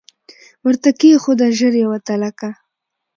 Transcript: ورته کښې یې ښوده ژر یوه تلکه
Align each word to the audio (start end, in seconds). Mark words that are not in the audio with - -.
ورته 0.65 0.89
کښې 0.99 1.07
یې 1.11 1.21
ښوده 1.23 1.47
ژر 1.57 1.73
یوه 1.83 1.97
تلکه 2.07 2.49